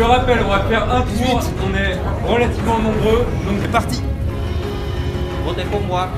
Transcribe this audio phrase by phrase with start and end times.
[0.00, 1.42] Je rappelle, on va faire un tour.
[1.62, 4.00] On est relativement nombreux, donc c'est parti.
[5.44, 6.08] Votez pour moi.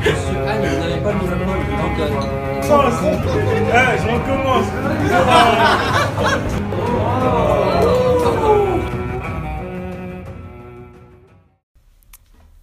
[0.00, 1.60] Monsieur Anne, vous n'avez pas le monopole.
[2.64, 2.90] Euh,
[3.72, 4.66] Eh, je recommence.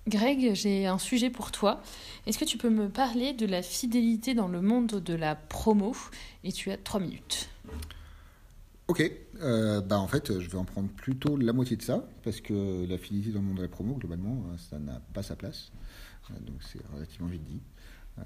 [0.07, 1.79] Greg, j'ai un sujet pour toi.
[2.27, 5.95] Est-ce que tu peux me parler de la fidélité dans le monde de la promo?
[6.43, 7.47] Et tu as trois minutes.
[8.87, 9.01] Ok,
[9.41, 12.85] euh, bah en fait, je vais en prendre plutôt la moitié de ça, parce que
[12.87, 15.71] la fidélité dans le monde de la promo, globalement, euh, ça n'a pas sa place.
[16.29, 17.61] Euh, donc c'est relativement vite dit.
[18.19, 18.23] Euh,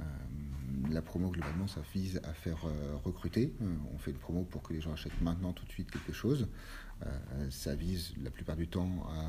[0.91, 2.65] la promo, globalement, ça vise à faire
[3.05, 3.53] recruter.
[3.93, 6.47] On fait une promo pour que les gens achètent maintenant, tout de suite, quelque chose.
[7.49, 9.25] Ça vise la plupart du temps à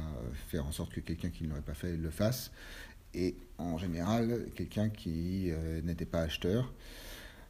[0.48, 2.50] faire en sorte que quelqu'un qui ne l'aurait pas fait le fasse.
[3.14, 5.50] Et en général, quelqu'un qui
[5.82, 6.72] n'était pas acheteur.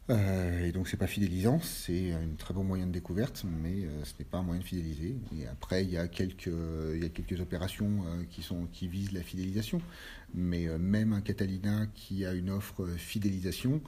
[0.09, 4.05] Euh, et donc c'est pas fidélisant, c'est un très bon moyen de découverte, mais euh,
[4.05, 5.15] ce n'est pas un moyen de fidéliser.
[5.39, 8.89] Et après, il y a quelques, il y a quelques opérations euh, qui, sont, qui
[8.89, 9.81] visent la fidélisation.
[10.35, 13.81] Mais euh, même un Catalina qui a une offre euh, fidélisation,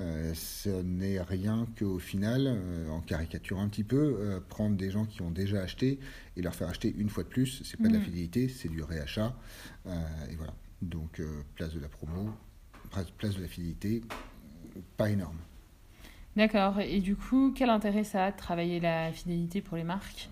[0.00, 4.90] euh, ce n'est rien qu'au final, euh, en caricaturant un petit peu, euh, prendre des
[4.90, 6.00] gens qui ont déjà acheté
[6.36, 7.62] et leur faire acheter une fois de plus.
[7.64, 8.04] C'est pas de la Mhm.
[8.04, 9.36] fidélité, c'est du réachat.
[9.86, 9.92] Euh,
[10.28, 10.54] et voilà.
[10.82, 12.30] Donc euh, place de la promo,
[12.90, 14.02] place place de la fidélité,
[14.96, 15.38] pas énorme.
[16.36, 16.80] D'accord.
[16.80, 20.30] Et du coup, quel intérêt ça a de travailler la fidélité pour les marques?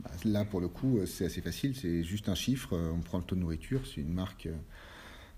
[0.00, 1.74] Bah, Là, pour le coup, euh, c'est assez facile.
[1.74, 2.74] C'est juste un chiffre.
[2.74, 3.86] Euh, On prend le taux de nourriture.
[3.86, 4.54] Si une marque euh,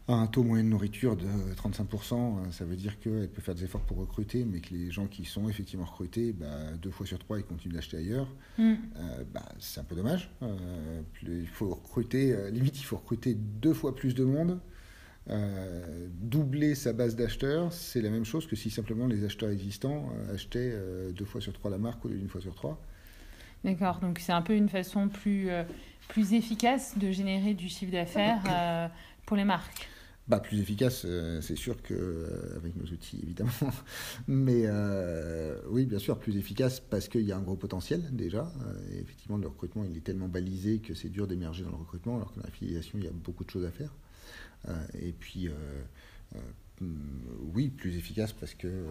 [0.09, 2.15] a un taux moyen de nourriture de 35%,
[2.49, 5.07] euh, ça veut dire qu'elle peut faire des efforts pour recruter, mais que les gens
[5.07, 8.29] qui sont effectivement recrutés, bah, deux fois sur trois, ils continuent d'acheter ailleurs.
[8.59, 8.75] Euh,
[9.33, 10.31] bah, c'est un peu dommage.
[10.43, 14.59] Euh, il faut recruter, limite, il faut recruter deux fois plus de monde.
[15.31, 20.11] Euh, doubler sa base d'acheteurs, c'est la même chose que si simplement les acheteurs existants
[20.15, 22.81] euh, achetaient euh, deux fois sur trois la marque au lieu d'une fois sur trois.
[23.63, 24.01] D'accord.
[24.01, 25.65] Donc c'est un peu une façon plus, euh,
[26.09, 28.91] plus efficace de générer du chiffre d'affaires
[29.27, 29.89] pour les marques.
[30.29, 31.07] Bah, plus efficace,
[31.41, 33.51] c'est sûr que avec nos outils évidemment,
[34.29, 34.67] mais
[35.71, 38.53] oui, bien sûr, plus efficace parce qu'il y a un gros potentiel déjà.
[38.93, 42.17] Et effectivement, le recrutement il est tellement balisé que c'est dur d'émerger dans le recrutement,
[42.17, 43.91] alors que dans il y a beaucoup de choses à faire.
[44.67, 45.53] Euh, et puis, euh,
[46.35, 46.39] euh,
[47.55, 48.87] oui, plus efficace parce que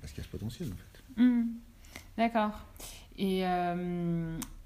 [0.00, 1.22] parce qu'il y a ce potentiel en fait.
[1.22, 1.46] Hmm.
[2.16, 2.66] D'accord.
[3.16, 3.40] Et,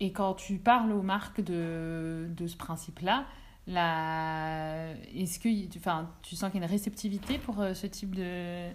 [0.01, 3.27] et quand tu parles aux marques de, de ce principe-là,
[3.67, 4.91] la...
[5.15, 5.49] est-ce que
[5.79, 8.69] enfin, tu sens qu'il y a une réceptivité pour euh, ce type de...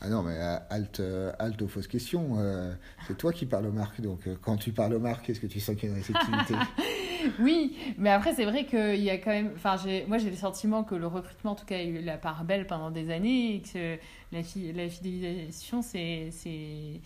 [0.00, 0.36] Ah non, mais
[0.68, 1.00] halte,
[1.38, 2.38] halte aux fausses questions.
[2.38, 2.74] euh,
[3.06, 5.58] c'est toi qui parles aux marques, donc quand tu parles aux marques, est-ce que tu
[5.58, 6.54] sens qu'il y a une réceptivité?
[7.40, 9.52] Oui, mais après c'est vrai qu'il y a quand même...
[9.56, 9.76] Enfin,
[10.08, 12.66] moi j'ai le sentiment que le recrutement, en tout cas, a eu la part belle
[12.66, 13.98] pendant des années et que
[14.32, 17.00] la, fi- la fidélisation, c'est- c'est-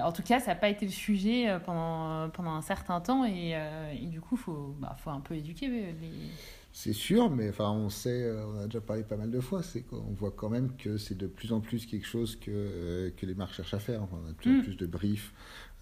[0.00, 3.24] En tout cas, ça n'a pas été le sujet euh, pendant, pendant un certain temps
[3.24, 6.36] et, euh, et du coup, il faut, bah, faut un peu éduquer euh, les...
[6.76, 9.62] C'est sûr, mais enfin, on sait, euh, on a déjà parlé pas mal de fois,
[9.62, 13.10] c'est qu'on voit quand même que c'est de plus en plus quelque chose que, euh,
[13.16, 14.02] que les marques cherchent à faire.
[14.02, 14.62] Enfin, on a de plus en Mm.
[14.64, 15.32] plus de briefs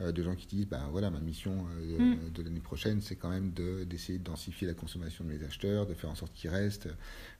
[0.02, 2.30] euh, de gens qui disent, ben voilà, ma mission euh, Mm.
[2.34, 5.86] de l'année prochaine, c'est quand même de- d'essayer de, densifier la consommation de mes acheteurs,
[5.86, 6.88] de faire en sorte qu'ils restent.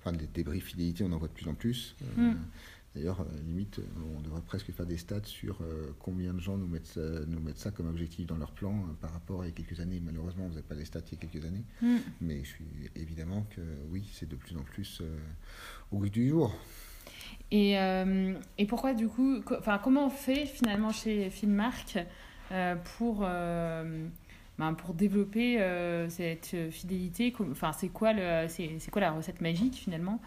[0.00, 1.94] Enfin, des, des briefs fidélité, on en voit de plus en plus.
[2.16, 2.32] Mm.
[2.94, 3.80] D'ailleurs, euh, limite,
[4.16, 7.40] on devrait presque faire des stats sur euh, combien de gens nous mettent, ça, nous
[7.40, 9.80] mettent ça comme objectif dans leur plan euh, par rapport à il y a quelques
[9.80, 9.98] années.
[9.98, 11.64] Malheureusement, ne faisait pas les stats il y a quelques années.
[11.80, 11.96] Mm.
[12.20, 15.16] Mais je suis évidemment que oui, c'est de plus en plus euh,
[15.90, 16.54] au goût du jour.
[17.50, 21.98] Et, euh, et pourquoi du coup, co- comment on fait finalement chez Filmark
[22.50, 25.58] euh, pour, ben, pour développer
[26.08, 27.34] cette fidélité?
[27.50, 30.20] Enfin, c'est quoi, le, c'est, c'est quoi la recette magique finalement?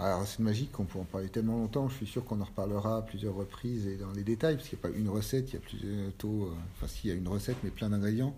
[0.00, 2.98] Alors c'est magique, on peut en parler tellement longtemps, je suis sûr qu'on en reparlera
[2.98, 5.54] à plusieurs reprises et dans les détails, parce qu'il n'y a pas une recette, il
[5.54, 8.36] y a plusieurs taux, euh, enfin s'il y a une recette, mais plein d'ingrédients.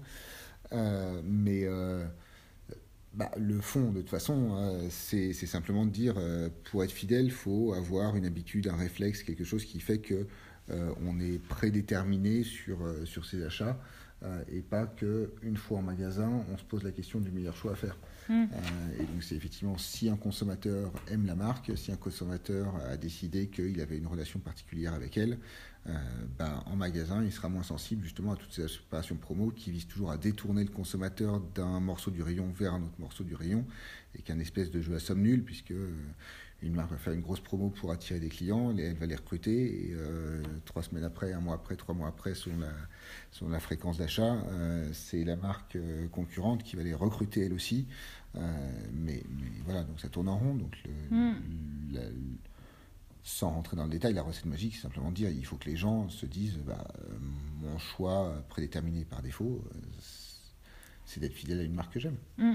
[0.73, 2.03] Euh, mais euh,
[3.13, 6.15] bah, le fond, de toute façon, c'est simplement de dire,
[6.71, 10.27] pour être fidèle, il faut avoir une habitude, un réflexe, quelque chose qui fait que
[10.69, 13.77] on est prédéterminé sur, sur ses achats.
[14.23, 17.57] Euh, et pas que une fois en magasin, on se pose la question du meilleur
[17.57, 17.97] choix à faire.
[18.29, 18.33] Mm.
[18.33, 22.97] Euh, et donc c'est effectivement si un consommateur aime la marque, si un consommateur a
[22.97, 25.39] décidé qu'il avait une relation particulière avec elle,
[25.89, 25.93] euh,
[26.39, 29.89] ben, en magasin il sera moins sensible justement à toutes ces opérations promo qui visent
[29.89, 33.65] toujours à détourner le consommateur d'un morceau du rayon vers un autre morceau du rayon
[34.15, 35.91] et qu'un espèce de jeu à somme nulle puisque euh,
[36.63, 39.87] une marque va faire une grosse promo pour attirer des clients, elle va les recruter
[39.89, 42.73] et euh, trois semaines après, un mois après, trois mois après, selon la,
[43.31, 47.55] selon la fréquence d'achat, euh, c'est la marque euh, concurrente qui va les recruter elle
[47.55, 47.87] aussi.
[48.37, 48.41] Euh,
[48.93, 50.55] mais, mais voilà, donc ça tourne en rond.
[50.55, 51.35] Donc le, Mm.
[51.93, 52.01] la-
[53.23, 55.77] sans rentrer dans le détail, la recette magique, c'est simplement dire il faut que les
[55.77, 56.87] gens se disent bah,
[57.61, 59.63] mon choix prédéterminé par défaut,
[61.05, 62.17] c'est d'être fidèle à une marque que j'aime.
[62.39, 62.55] Mm.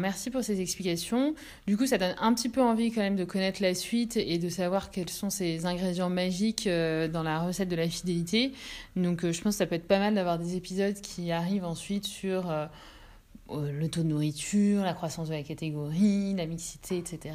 [0.00, 1.34] Merci pour ces explications.
[1.66, 4.38] Du coup, ça donne un petit peu envie quand même de connaître la suite et
[4.38, 8.52] de savoir quels sont ces ingrédients magiques euh, dans la recette de la fidélité.
[8.96, 11.64] Donc, euh, je pense que ça peut être pas mal d'avoir des épisodes qui arrivent
[11.64, 12.66] ensuite sur euh,
[13.50, 17.34] le taux de nourriture, la croissance de la catégorie, la mixité, etc.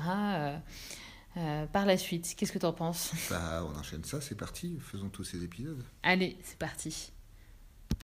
[1.37, 3.11] euh, par la suite, qu'est-ce que tu en penses?
[3.29, 5.83] Bah, on enchaîne ça, c'est parti, faisons tous ces épisodes.
[6.03, 7.11] Allez, c'est parti.